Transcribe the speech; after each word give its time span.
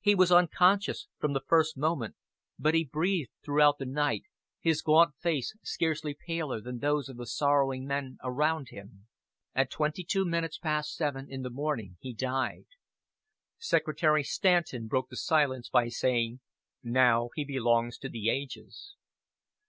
He 0.00 0.16
was 0.16 0.32
unconscious 0.32 1.06
from 1.20 1.32
the 1.32 1.44
first 1.46 1.76
moment, 1.78 2.16
but 2.58 2.74
he 2.74 2.82
breathed 2.84 3.30
throughout 3.44 3.78
the 3.78 3.86
night, 3.86 4.24
his 4.58 4.82
gaunt 4.82 5.14
face 5.20 5.54
scarcely 5.62 6.12
paler 6.12 6.60
than 6.60 6.80
those 6.80 7.08
of 7.08 7.18
the 7.18 7.24
sorrowing 7.26 7.86
men 7.86 8.18
around 8.24 8.70
him. 8.70 9.06
At 9.54 9.70
twenty 9.70 10.02
two 10.02 10.24
minutes 10.24 10.58
past 10.58 10.96
seven 10.96 11.30
in 11.30 11.42
the 11.42 11.50
morning 11.50 11.98
he 12.00 12.12
died. 12.12 12.66
Secretary 13.58 14.24
Stanton 14.24 14.88
broke 14.88 15.08
the 15.08 15.16
silence 15.16 15.68
by 15.68 15.86
saying, 15.86 16.40
"Now 16.82 17.28
he 17.36 17.44
belongs 17.44 17.96
to 17.98 18.08
the 18.08 18.28
ages." 18.28 18.96